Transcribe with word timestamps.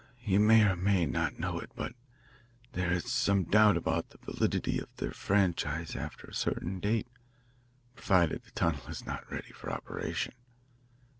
You 0.25 0.39
may 0.39 0.63
or 0.63 0.75
may 0.75 1.05
not 1.05 1.37
know 1.37 1.59
it, 1.59 1.69
but 1.75 1.93
there 2.71 2.91
is 2.91 3.11
some 3.11 3.43
doubt 3.43 3.77
about 3.77 4.09
the 4.09 4.17
validity 4.17 4.79
of 4.79 4.89
their 4.95 5.11
franchise 5.11 5.95
after 5.95 6.25
a 6.25 6.33
certain 6.33 6.79
date, 6.79 7.05
provided 7.95 8.41
the 8.43 8.49
tunnel 8.49 8.87
is 8.89 9.05
not 9.05 9.31
ready 9.31 9.51
for 9.51 9.71
operation. 9.71 10.33